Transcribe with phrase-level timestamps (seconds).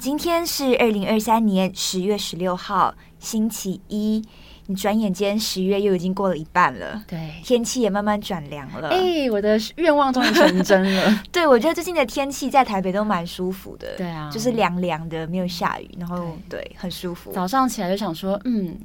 [0.00, 4.24] 今天是二零二三年十月十六号，星期一。
[4.64, 8.88] 你转眼间十月又已经过了一半了，对，天气也慢慢转凉了。
[8.88, 11.22] 哎、欸，我的愿望终于成真了。
[11.30, 13.88] 对，我觉得最近的天气在台北都蛮舒服的。
[13.98, 16.16] 对啊，就是凉凉的，没有下雨，然后
[16.48, 17.30] 对，对，很舒服。
[17.32, 18.78] 早上起来就想说，嗯，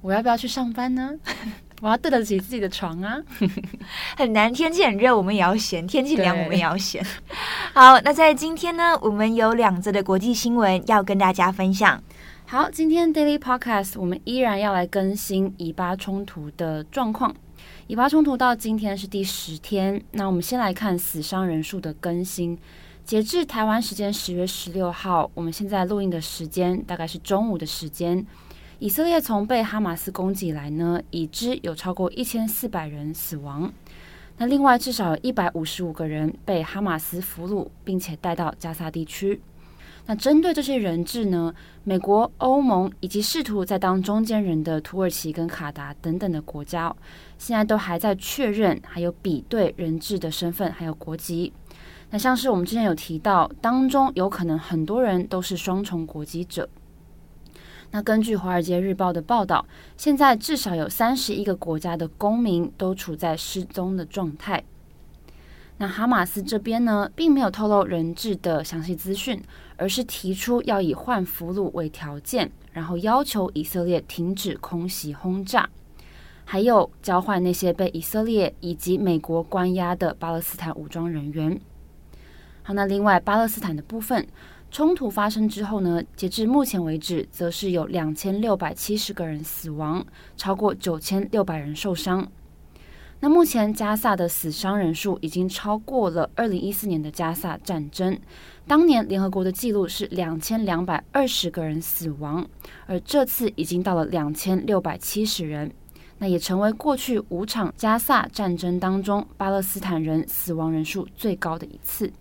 [0.00, 1.12] 我要不要去上班呢？
[1.80, 3.16] 我要对得起自己的床啊。
[4.16, 7.04] 很难，天气很热，我们也要闲；天气凉，我们也要闲。
[7.74, 12.02] 好，那在今天呢，我们有两则的国际新闻要跟大家分享。
[12.46, 17.34] 好，今天 Daily Podcast 我们依然要来更新以巴冲突的状况。
[17.88, 22.58] 以巴冲突到今天是第十天，那我们先来看死伤人数的更新。
[23.04, 28.24] 截至台湾时间十月十六号，我们现在录音的时间大概是中午的时间。
[28.78, 33.72] 以色列从被哈马斯攻击以来呢，已知有超过一千四百人死亡。
[34.36, 39.40] 那另外至少一百五十五个人被哈马斯俘虏，并且带到加沙地区。
[40.04, 46.94] 那针对这些人质呢，美国、欧盟以及试图在当中间人的土耳其跟卡达等等的国家，
[47.38, 51.50] 现在都还在确认还有比对人质的身份还有国籍。
[52.10, 56.68] 那像是我们之前有提到，当中有可能很多人都是双重国籍者。
[57.90, 59.64] 那根据《华尔街日报》的报道，
[59.96, 64.62] 现在至少有三十一个国家的公民都处在失踪的状态。
[65.78, 69.42] 那哈马斯这边呢，并没有透露人质的详细资讯，
[69.76, 75.68] 而是提出要以换俘虏为条件，然后要求以色列停止空袭轰炸，
[76.44, 81.60] 还有交换那些被以色列以及美国关押的巴勒斯坦武装人员。
[82.62, 84.26] 好，那另外巴勒斯坦的部分。
[84.76, 90.04] 冲突发生之后呢，截至目前为止，则是有两千六百七十个人死亡，
[90.36, 92.30] 超过九千六百人受伤。
[93.20, 98.18] 那目前加萨的死伤人数已经超过了二零一四年的加萨战争，
[98.66, 102.46] 当年联合国的记录是两千两百二十个人死亡，
[102.84, 105.72] 而这次已经到了两千六百七十人，
[106.18, 112.12] 那也成为过去五场加萨战争当中巴勒斯坦人死亡人数最高的一次。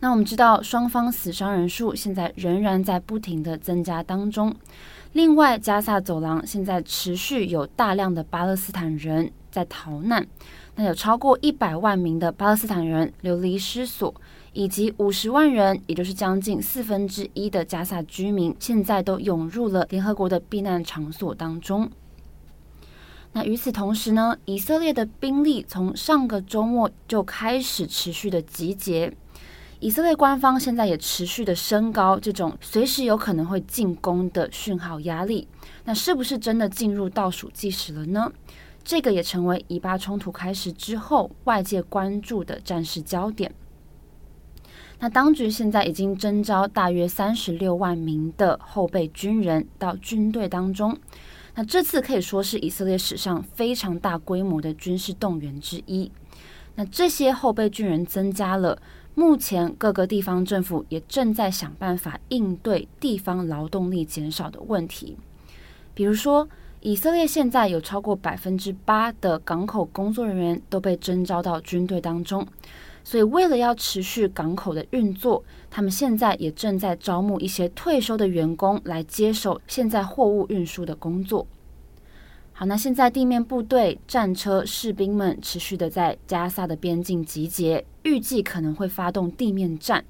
[0.00, 4.54] 那我们知道，双方死伤人数现在仍然在不停的增加当中。
[5.12, 10.26] 另外，加萨走廊现在持续有大量的巴勒斯坦人在逃难，
[10.74, 14.14] 那有超过一百万名的巴勒斯坦人流离失所，
[14.52, 21.90] 以及五十万人，也就是将近四分之一的加萨居民，现在都涌入了联合国的避难场所当中。
[23.32, 29.10] 那与此同时呢，以色列的兵力从上个周末就开始持续的集结。
[29.78, 35.46] 以色列官方现在也持续的升高这种随时有可能会进攻的讯号压力，
[35.84, 38.32] 那是不是真的进入倒数计时了呢？
[38.82, 43.52] 这个也成为以巴冲突开始之后外界关注的战事焦点。
[44.98, 50.96] 那当局现在已经征召大约三十六万名的后备军人到军队当中，
[51.54, 56.10] 那这次可以说是以色列史上非常大规模的军事动员之一。
[56.76, 58.78] 那这些后备军人增加了。
[59.18, 65.16] 目前各个地方政府也正在想办法应对地方劳动力减少的问题。
[65.94, 66.46] 比如说，
[66.82, 72.46] 以色列现在有超过百分之八的港口工作人员都被征召到军队当中，
[73.02, 81.46] 所以为了要持续港口的运作，他们现在也正在招募一些退休的员工来接手现在货物运输的工作。
[82.58, 90.02] 好，那现在地面部队、战车、士兵们持续的在加萨的边境集结，预计可能会发动地面战。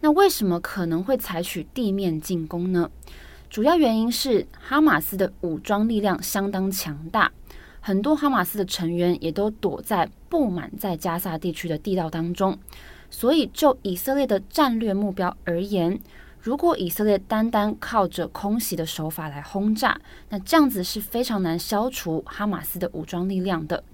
[0.00, 2.90] 那为什么可能会采取地面进攻呢？
[3.48, 7.32] 主要原因是哈马斯的武装力量相当强大，
[7.80, 12.58] 很多哈马斯的成员也都躲在布满在加萨地区的地道当中，
[13.08, 15.98] 所以就以色列的战略目标而言。
[16.42, 23.84] 如果以色列单单靠着空袭的手法来轰炸，那这样子是非常难消除哈马斯的武装力量的。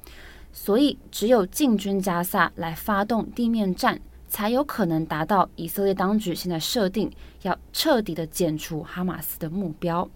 [0.50, 7.12] 所以，只有进军加萨来发动地面战，才有可能达到以色列当局现在设定
[7.42, 10.08] 要彻底的剪除哈马斯的目标。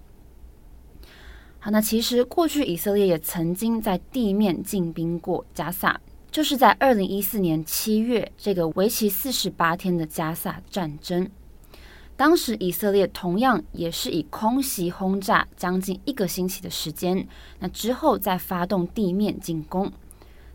[1.59, 6.01] 好，那其实过去以色列也曾经在地面进兵过加萨，
[6.31, 11.31] 就是在二零一四年七月这个为期四十八天的加萨战争。
[12.23, 17.27] 当时以色列同样也是以空袭轰炸将近一个星期的时间，
[17.59, 19.91] 那之后再发动地面进攻。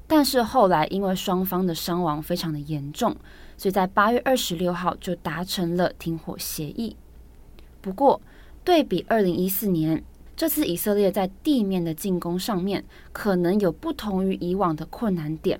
[0.07, 3.13] 但是后来因为双方的伤亡非常的严重，
[3.57, 6.95] 所以在八月二十六号就达成了停火协议。
[7.81, 8.21] 不过
[8.63, 10.01] 对比二零一四年，
[10.37, 15.59] 这次以色列在地面的进攻上面可能有不同于以往的困难点。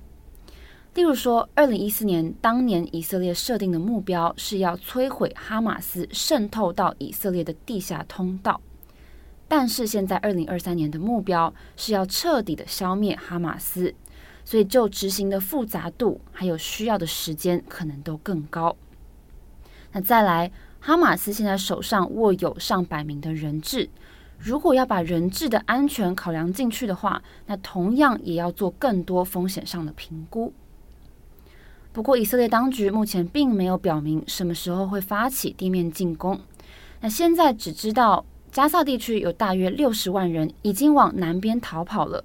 [0.98, 8.60] 例如说，二零一四年当年以色列设定的目标是要摧毁哈马斯渗透到以色列的地下通道，
[9.48, 13.94] 但是现在二零二三年的目标是要彻底的消灭哈马斯，
[14.44, 18.76] 所以就执行的复杂度还有需要的时间可能都更高。
[19.92, 23.88] 那再来，哈马斯现在手上握有上百名的人质，
[24.40, 30.52] 如果要把人质的安全考量进去的话，那同样也要做更多风险上的评估。
[31.98, 36.40] 不过，以色列当局目前并没有表明什么时候会发起地面进攻。
[37.02, 42.24] 那现在只知道加萨地区有大约六十万人已经往南边逃跑了。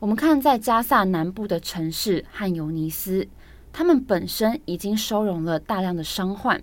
[0.00, 3.26] 我们看在加萨南部的城市汉尤尼斯，
[3.72, 6.62] 他们本身已经收容了大量的伤患，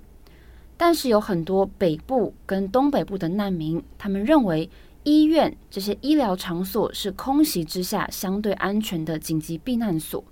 [0.78, 4.70] 但是有很多北部跟东北部的难民，他们认为
[5.02, 10.24] 医院这些医疗场所是空袭之下相对安全的紧急避难所。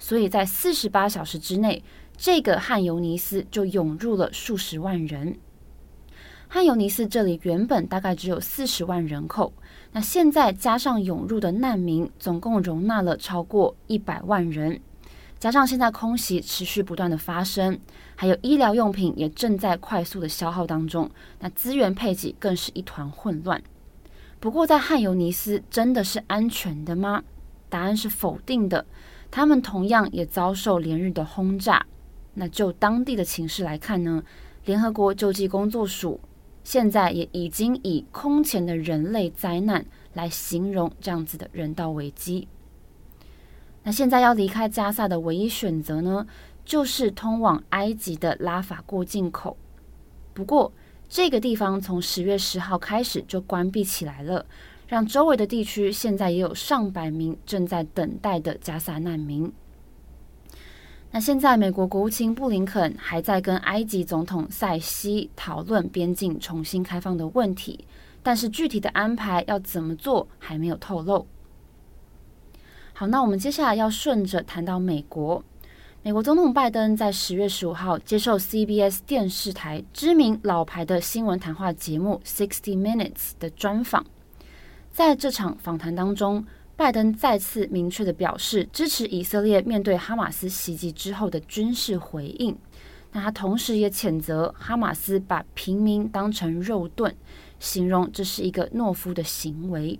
[0.00, 1.84] 所以在四十八小时之内，
[2.16, 5.38] 这个汉尤尼斯就涌入了数十万人。
[6.48, 9.52] 汉尤尼斯这里原本大概只有四十万人口，
[9.92, 14.80] 那现在加上涌入的难民，总共容纳了超过一百万人。
[15.38, 17.78] 加上现在空袭持续不断的发生，
[18.16, 21.08] 还有医疗用品也正在快速的消耗当中，
[21.38, 23.62] 那资源配给更是一团混乱。
[24.40, 27.22] 不过，在汉尤尼斯真的是安全的吗？
[27.68, 28.84] 答案是否定的。
[29.30, 31.86] 他们同样也遭受连日的轰炸。
[32.34, 34.22] 那就当地的情势来看呢，
[34.64, 36.20] 联合国救济工作署
[36.62, 42.46] 现在也已经以空前的人类灾难来形容这样子的人道危机。
[43.82, 46.26] 那现在要离开加萨的唯一选择呢，
[46.64, 49.56] 就是通往埃及的拉法过境口。
[50.32, 50.72] 不过
[51.08, 54.46] 这个地方从十月十号开始就关闭起来了。
[54.90, 59.50] 让周围的地区现在也有上百名正在等待的加萨难民。
[61.12, 67.84] 那现在，美国国务卿布林肯还在跟埃及总统塞西讨论边境重新开放的问题，
[68.20, 71.24] 但是具体的安排要怎么做还没有透露。
[72.92, 75.44] 好，那我们接下来要顺着谈到美国。
[76.02, 84.04] 美国总统拜登在十月十五号接受 CBS 电视台知名老牌的新闻谈话节目《Sixty Minutes》的专访。
[84.92, 86.44] 在这场访谈当中，
[86.76, 92.56] 拜登再次明确地表示支持以色列面对哈马斯袭击之后的军事回应。
[93.12, 97.14] 那他同时也谴责哈马斯把平民当成肉盾，
[97.58, 99.98] 形容这是一个懦夫的行为。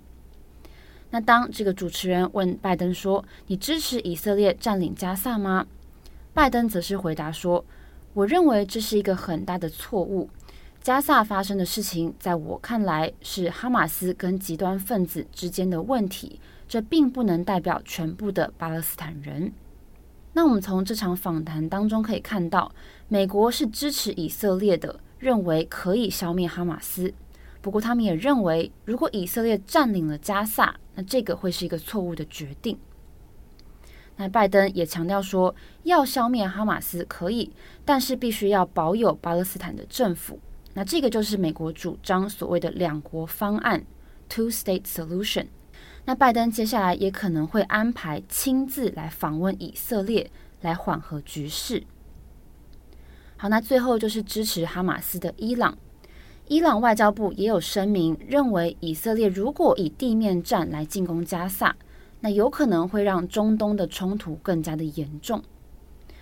[1.09, 5.67] 那当这个主持人问拜登说：“你支持以色列占领加萨吗？”
[6.33, 7.65] 拜登则是回答说
[8.13, 10.29] ：“我认为这是一个很大的错误。”
[10.81, 19.53] 加萨发生的事情，在我看来是哈马斯跟极端分子之间的问题，这并不能代表全部的巴勒斯坦人。
[20.33, 22.73] 那我们从这场访谈当中可以看到，
[23.07, 27.13] 美国是支持以色列的，认为可以消灭哈马斯。
[27.61, 32.75] 不过，他们也认为，如果以色列占领了加萨，那这个会是一个错误的决定。
[34.15, 37.51] 那拜登也强调说，要消灭哈马斯可以，
[37.85, 40.39] 但是必须要保有巴勒斯坦的政府。
[40.73, 43.85] 那这个就是美国主张所谓的两国方案
[44.29, 45.47] （Two-State Solution）。
[46.05, 51.83] 那拜登接下来也可能会安排亲自来访问以色列，来缓和局势。
[53.37, 55.77] 好，那最后就是支持哈马斯的伊朗。
[56.47, 61.75] 伊朗外交部也有声明，认为以色列如果以地面战来进攻加萨，
[62.19, 65.41] 那有可能会让中东的冲突更加的严重。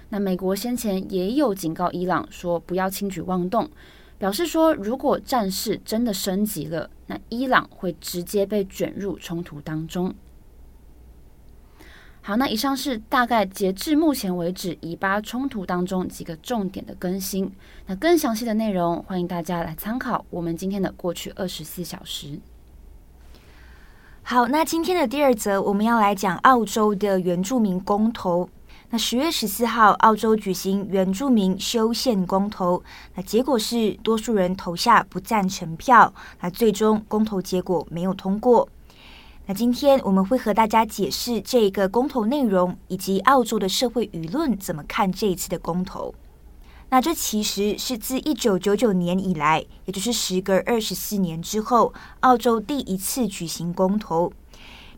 [0.09, 3.69] 那美国先前也有警告伊朗说，不要轻举妄动。
[4.19, 10.13] 表示说，如果战事真的升级了，那伊朗会直接被卷入冲突当中。
[12.21, 17.49] 好，那以上是大概截至目前为止以巴冲突当中几个重点的更新。
[17.87, 22.39] 那更详细的内容，欢迎大家来参考我们今天的过去二十四小时。
[24.21, 28.49] 好，那今天的第二则，我们要来讲澳洲的原住民公投。
[28.91, 38.67] 那十月十四号，澳洲举行原住民修宪公投，那结果是多数人投下不赞成票，那最终公投结果没有通过。
[39.45, 46.15] 那今天我们会和大家解释这个公投内容，以及澳洲的社会舆论怎么看这一次的公投。
[46.89, 54.33] 那这其实是自一九九九年以来，也就是时隔二十四年之后，澳洲第一次举行公投。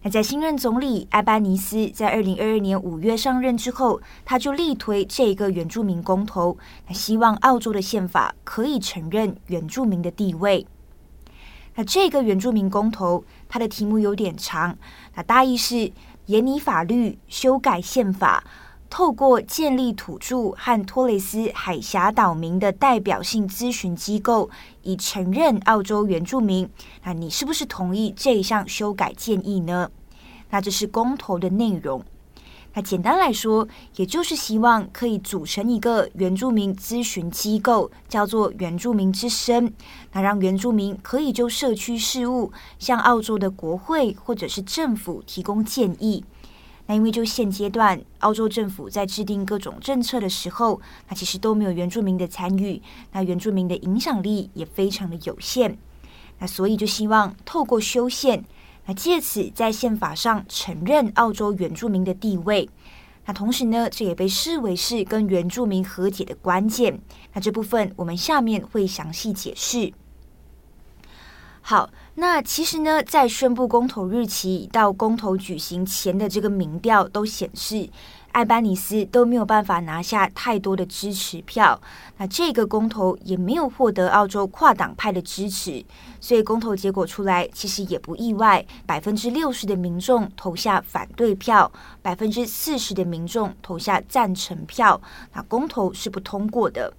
[0.03, 10.65] 那在新任总理埃班尼斯在二零二二年五月上任之后，他就力推这个原住民公投，那希望澳洲的宪法可以承认原住民的地位。
[11.75, 14.75] 那这个原住民公投，它的题目有点长，
[15.15, 15.91] 那大意是
[16.25, 18.43] 严拟法律、修改宪法，
[18.91, 24.49] 透过建立土著和托雷斯海峡岛民的代表性咨询机构，
[24.83, 26.69] 以承认澳洲原住民。
[27.05, 29.89] 那你是不是同意这一项修改建议呢？
[30.49, 32.03] 那这是公投的内容。
[32.73, 39.73] 那简单来说，也就是希望可以组成一个原住民咨询机构，叫做原住民之声。
[40.11, 46.25] 那让原住民可以就社区事务向澳洲的国会或者是政府提供建议。
[46.91, 52.81] 那因为就现阶段，澳洲政府在制定各种政策的时候，那其实都没有原住民的参与，
[53.13, 55.77] 那原住民的影响力也非常的有限。
[56.39, 58.43] 那所以就希望透过修宪。
[58.87, 62.69] 那借此在宪法上承认澳洲原住民的地位，
[63.25, 66.99] 那同时呢，这也被视为是跟原住民和解的关键。
[67.31, 69.93] 那这部分我们下面会详细解释。
[71.63, 77.87] 好，那其实呢，在宣布公投日期到公投举行前的这个民调都显示，
[78.31, 81.79] 艾班尼斯都没有办法拿下太多的支持票，
[82.17, 85.85] 那这个公投也没有获得澳洲跨党派的支持，
[86.19, 94.99] 所以公投结果出来其实也不意外，百分之六十的民众投下反对票，百分之四十的民众投下赞成票，
[95.33, 96.91] 那公投是不通过的。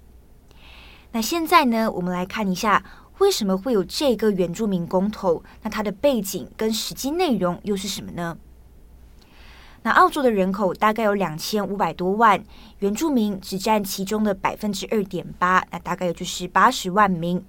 [1.11, 2.83] 那现在呢，我们来看一下
[3.19, 8.37] 为什么会有这个原住民公投，那它的背景跟实际内容又是什么呢？
[9.83, 12.41] 那澳洲的人口大概有两千五百多万，
[12.79, 17.43] 原住民只占其中的百分之二点八，那大概也就是八十万名。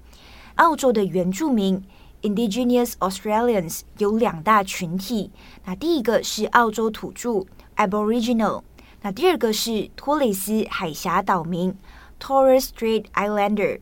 [0.56, 1.82] 澳洲的原住民
[2.22, 5.30] （Indigenous Australians） 有两大群体，
[5.64, 7.44] 那第一个是澳洲土著
[7.76, 8.62] （Aboriginal），
[9.02, 11.76] 那第二个是托雷斯海峡岛民
[12.20, 13.78] （Torres Strait Islander）。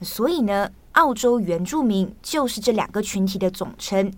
[0.00, 4.12] 所以呢，澳洲原住民就是这两个群体的总称。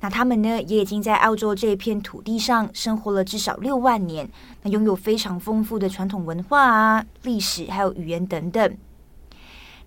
[0.00, 4.28] 那他们呢，也已经在澳洲这片土地上生活了至少六万年，
[4.62, 8.76] 那拥有非常丰富的传统文化啊、历史还有语言等等。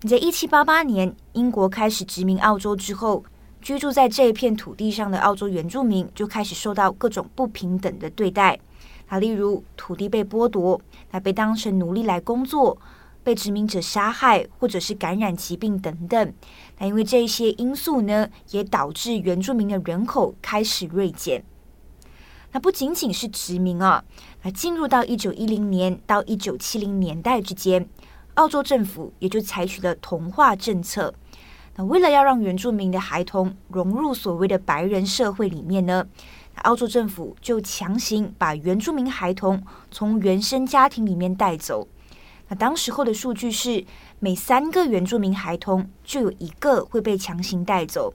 [0.00, 3.24] 你在一七八八年英国开始殖民澳洲之后，
[3.60, 8.58] 居住在这一片土地上的澳洲原住民就开始受到各种不平等的对待。
[9.08, 10.80] 那例如土地被剥夺，
[11.12, 12.76] 那被当成奴隶来工作。
[13.22, 16.32] 被殖民者杀害，或者是感染疾病等等，
[16.78, 21.44] 那因为这些因素呢，也导致原住民的人口开始锐减。
[22.52, 24.02] 那不仅仅是殖民啊，
[24.42, 27.86] 那进入到一九一零年到一九七零年代之间，
[28.34, 31.12] 澳洲政府也就采取了同化政策。
[31.76, 36.06] 那为了要让原住民的孩童融入所谓的白人社会里面呢，
[36.62, 41.86] 澳洲政府就强行把原住民孩童从原生家庭里面带走。
[42.48, 43.84] 那当时候的数据是，
[44.20, 48.14] 每三个原住民孩童就有一个会被强行带走。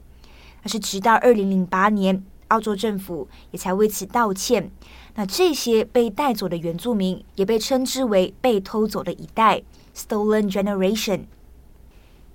[0.62, 4.70] 那是直到二零零八年，澳洲政府也才为此道歉。
[5.14, 9.62] 那这些被带走的原住民也被称之为被偷走的一代
[9.94, 11.26] （Stolen Generation）。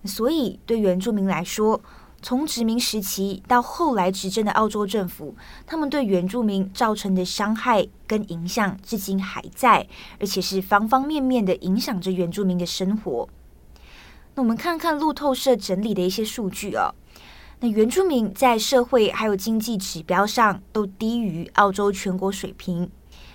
[0.06, 1.82] 所以对原住民来说，
[2.22, 5.36] 从殖民时期到后来执政的澳洲政府，
[5.66, 9.88] 他们对原住民造成的伤害跟影响至今还在，
[10.20, 13.30] 而且是方方面面的影响着原住民的生活。
[14.36, 16.94] 那我们看看路透社整理的一些数据哦。
[17.62, 22.90] 那原住民在社会还有经济指标上都低于澳洲全国水平，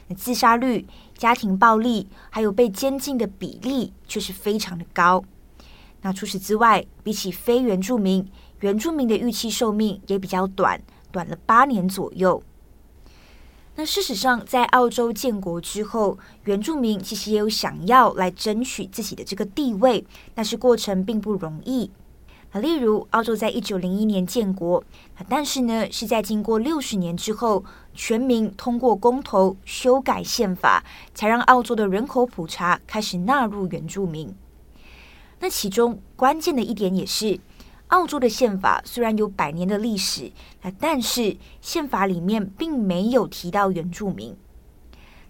[0.09, 0.87] 那自杀率、
[1.17, 5.23] 家庭暴力还有被监禁的比例却是非常的高。
[6.01, 8.27] 那除此之外，比起非原住民，
[8.61, 10.81] 原住民的预期寿命也比较短，
[11.11, 12.43] 短了八年左右。
[13.77, 21.91] 那事实上，在澳洲建国之后，原住民其实也有想要来争取自己的这个地位，但是过程并不容易。
[22.53, 24.85] 那例如，澳洲在一九零一年建国，
[25.29, 34.33] 但是呢，是在经过六十年之后，全民通过公投修改宪法，才让澳洲的人口普查开始纳入原住民。
[35.41, 37.41] 那其中关键的一点也是。
[37.95, 40.33] 澳洲的宪法虽然有百年的历史，
[40.63, 44.37] 那但是宪法里面并没有提到原住民。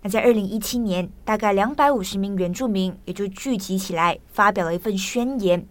[0.00, 5.66] 那在二零一七年，大概两百五十名原住民也就聚集起来，发表了一份宣言。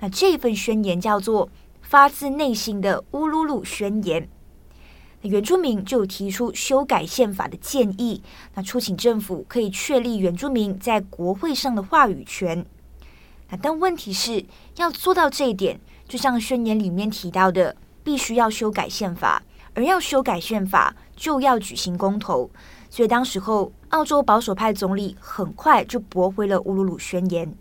[0.00, 1.46] 那这份宣言叫做
[1.80, 4.22] 《发自内心的乌鲁鲁宣言》。
[5.22, 8.22] 原住民就提出修改宪法的建议，
[8.54, 12.66] 那促请政府可以确立原住民在国会上的话语权。
[13.60, 14.44] 但问题是
[14.76, 19.42] 要做到这一点，就像宣言里面提到的，必须要修改宪法，
[19.74, 22.50] 而要修改宪法就要举行公投。
[22.90, 27.54] 所以当时候，澳洲保守派总理很快就驳回了乌鲁鲁宣言。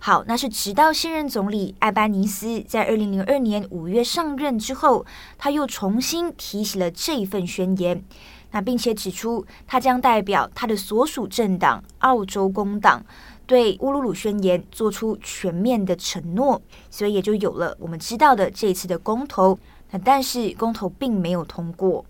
[0.00, 5.06] 好，那是直到现任总理艾班尼斯在二零零二年五月上任之后，
[5.38, 8.04] 他又重新提起了这一份宣言，
[8.50, 13.02] 那并且指出他将代表他的所属政党澳洲工党
[13.46, 16.60] 对乌鲁鲁宣言做出全面的承诺，
[16.90, 19.58] 所以也就有了我们知道的这一次的公投。
[19.90, 22.04] 那但是公投并没有通过。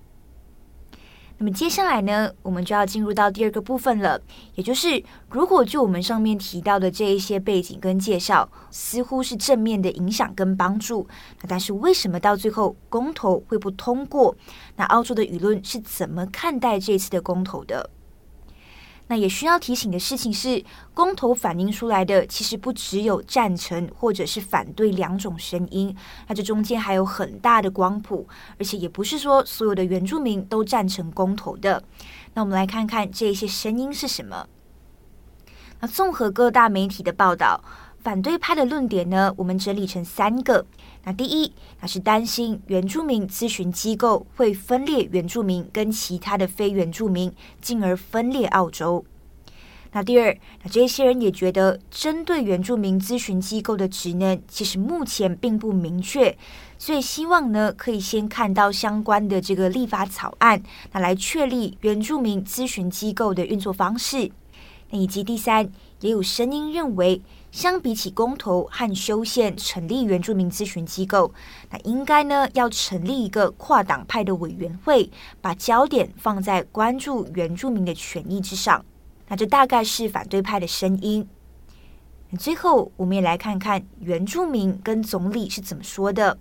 [1.37, 4.19] 那么接下来呢，我们就要进入到第二个部分了，
[4.55, 11.07] 也就是如果就我们上面提到的这一些背景跟介绍，似乎是正面的影响跟帮助，
[11.43, 14.35] 那但是为什么到最后公投会不通过？
[14.77, 17.91] 那澳洲的舆论是怎么看待这次的公投的？
[19.15, 28.27] 那也需要提醒的事情是，公投反映出来的其实不只有赞成或者是反对两种声音，那这中间还有很大的光谱，
[28.59, 31.81] 而且也不是说所有的原住民都赞成公投的。
[32.33, 34.49] 那我们来看看这些声音是什么。
[35.79, 37.63] 那综合各大媒体的报道，
[38.05, 40.67] 反对派的论点呢，我们整理成三个。
[41.05, 47.33] 那第一，那是担心原住民咨询机构会分裂原住民跟其他的非原住民，
[47.63, 49.03] 进而分裂澳洲。
[49.93, 56.37] 那第二，那这些人也觉得，针对原住民咨询机构的职能，其实目前并不明确，
[56.77, 64.31] 所以希望呢，可以先看到相关的这个立法草案，那来确立原住民咨询机构的运作方式。
[64.91, 65.71] 那以及第三，
[66.01, 67.23] 也有声音认为。
[67.55, 71.33] 相比起公投和修宪成立原住民咨询机构，
[71.71, 75.09] 那应该呢要成立一个跨党派的委员会，
[75.41, 78.85] 把焦点放在关注原住民的权益之上。
[79.29, 81.29] 那这大概是反对派的声音。
[82.37, 86.37] 最后，我们也来看看原住民跟总理是怎么说的。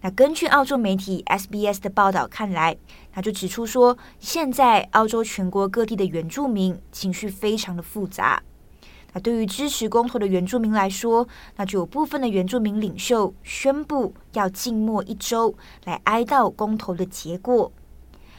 [0.00, 2.76] 那根据澳洲媒体 SBS 的报道看来，
[3.14, 8.40] 那就指出说，现在澳洲全国各地的原住民情绪非常的复杂。
[9.14, 17.70] 那对于支持公投的原住民来说，那就有部分的原住民领袖宣布要静默一周，来哀悼公投的结果。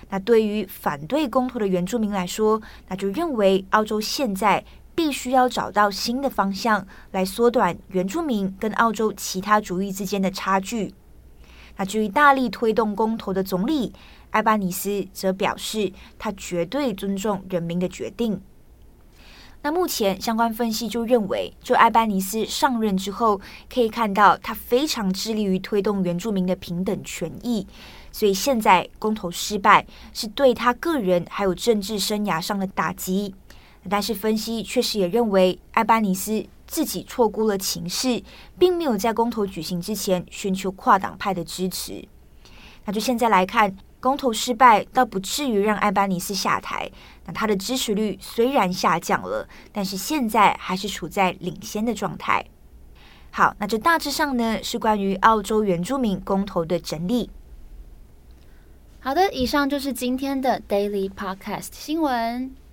[0.10, 10.94] 那对于反对公投的原住民来说，那就认为澳洲现在必须要找到新的方向，来缩短原住民跟澳洲其他族裔之间的差距。
[11.78, 13.92] 那至于大力推动公投的总理
[14.32, 18.42] 艾巴尼斯，则表示他绝对尊重人民的决定。
[19.66, 27.66] 那目前相关分析就认为，就艾班尼斯上任之后，可以看到他非常致力于推动原住民的平等权益，
[28.12, 33.34] 所以现在公投失败是对他个人还有政治生涯上的打击。
[33.90, 38.22] 但是分析确实也认为，艾班尼斯自己错估了情势，
[38.60, 42.08] 并没有在公投举行之前寻求跨党派的支持。
[42.86, 43.76] 那就现在来看。
[44.06, 46.88] 公投失败倒不至于让艾班尼斯下台，
[47.26, 52.46] 那他的支持率虽然下降了，但是现在还是处在领先的状态。
[53.32, 57.32] 好，那这大致上呢是关于澳洲原住民公投的整理。
[59.00, 62.65] 好的，以上就是今天的 Daily Podcast 新闻。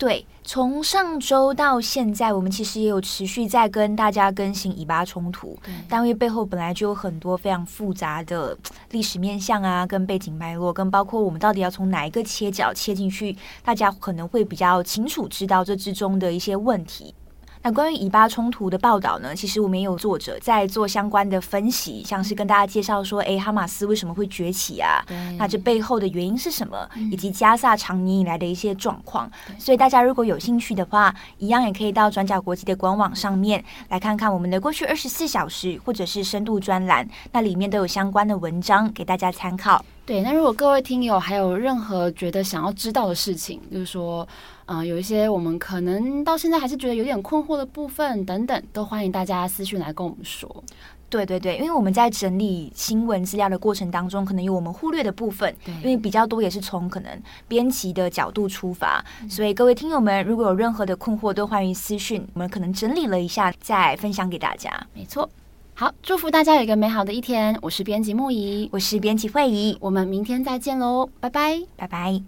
[0.00, 5.54] 对，从上周到现在，我们其实也有持续在跟大家更新以巴冲突。
[5.62, 8.56] 对，单位背后本来就有很多非常复杂的
[8.92, 17.14] 历史面向啊，跟背景脉络，跟包括我们到底要从哪一个切角切进去，大家可能会比较清楚知道这之中的一些问题。
[17.62, 25.04] 那关于以巴冲突的报道呢，其实我们也有作者在做相关的分析，像是跟大家介绍说，哎，哈马斯为什么会崛起啊？
[25.36, 26.88] 那这背后的原因是什么？
[26.96, 29.30] 嗯、以及加萨长年以来的一些状况。
[29.58, 39.84] 所以大家如果有兴趣的话，一样也可以到转角国际的官网上面来看看我们的过去二十四小时或者是深度专栏，那里面都有相关的文章给大家参考。
[40.06, 44.26] 对，那如果各位听友还有任何觉得想要知道的事情，就是说，
[44.70, 50.62] 嗯、呃，有一些我们可能到现在还是觉得有点困惑的部分等等，都欢迎大家私讯来跟我们说。
[51.08, 55.52] 对对对，因为我们在整理新闻资料的过程当中，可能有我们忽略的部分，
[55.82, 64.70] 因为比较多也是从可能编辑的角度出发，嗯、所以各位听友们如果有任何的困惑，都欢迎私讯，我们可能整理了一下再分享给大家。
[64.94, 65.28] 没错。
[65.74, 67.58] 好，祝福大家有一个美好的一天。
[67.60, 72.22] 我是编辑木仪，我是编辑慧仪，我们明天再见喽，拜拜，拜拜。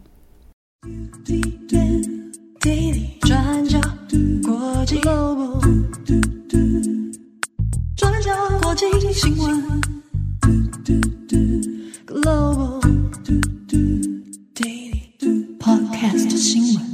[2.62, 3.80] 转角
[4.44, 4.96] 国际
[7.96, 8.30] 转角
[8.62, 9.82] 国际新闻
[12.06, 12.80] Global
[14.54, 16.91] Daily Podcast 新闻。